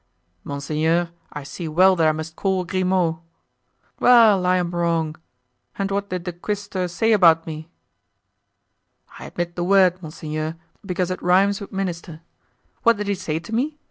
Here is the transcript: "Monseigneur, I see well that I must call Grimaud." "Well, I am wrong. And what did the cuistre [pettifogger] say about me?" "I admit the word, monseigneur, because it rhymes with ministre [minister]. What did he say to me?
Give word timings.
"Monseigneur, 0.43 1.11
I 1.31 1.43
see 1.43 1.67
well 1.67 1.95
that 1.95 2.07
I 2.07 2.11
must 2.11 2.35
call 2.35 2.65
Grimaud." 2.65 3.19
"Well, 3.99 4.47
I 4.47 4.57
am 4.57 4.71
wrong. 4.71 5.15
And 5.77 5.91
what 5.91 6.09
did 6.09 6.25
the 6.25 6.33
cuistre 6.33 6.85
[pettifogger] 6.85 6.89
say 6.89 7.11
about 7.11 7.45
me?" 7.45 7.69
"I 9.19 9.25
admit 9.25 9.55
the 9.55 9.63
word, 9.63 10.01
monseigneur, 10.01 10.57
because 10.83 11.11
it 11.11 11.21
rhymes 11.21 11.61
with 11.61 11.71
ministre 11.71 12.13
[minister]. 12.13 12.21
What 12.81 12.97
did 12.97 13.05
he 13.09 13.13
say 13.13 13.37
to 13.37 13.53
me? 13.53 13.77